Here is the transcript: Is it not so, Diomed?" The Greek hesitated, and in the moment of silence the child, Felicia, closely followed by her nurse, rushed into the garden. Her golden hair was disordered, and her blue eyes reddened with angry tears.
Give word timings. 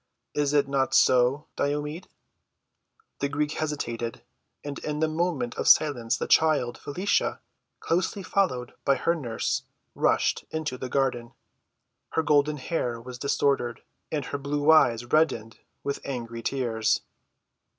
Is 0.33 0.51
it 0.53 0.67
not 0.67 0.95
so, 0.95 1.45
Diomed?" 1.55 2.07
The 3.19 3.29
Greek 3.29 3.51
hesitated, 3.51 4.23
and 4.63 4.79
in 4.79 4.99
the 4.99 5.07
moment 5.07 5.53
of 5.59 5.67
silence 5.67 6.17
the 6.17 6.25
child, 6.25 6.79
Felicia, 6.79 7.39
closely 7.79 8.23
followed 8.23 8.73
by 8.83 8.95
her 8.95 9.13
nurse, 9.13 9.61
rushed 9.93 10.43
into 10.49 10.75
the 10.75 10.89
garden. 10.89 11.33
Her 12.13 12.23
golden 12.23 12.57
hair 12.57 12.99
was 12.99 13.19
disordered, 13.19 13.83
and 14.11 14.25
her 14.25 14.39
blue 14.39 14.71
eyes 14.71 15.05
reddened 15.05 15.59
with 15.83 15.99
angry 16.03 16.41
tears. 16.41 17.01